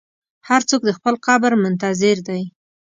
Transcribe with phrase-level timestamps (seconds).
[0.49, 2.41] هر څوک د خپل قبر منتظر دی.